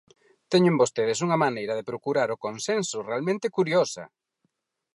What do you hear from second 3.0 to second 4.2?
realmente curiosa!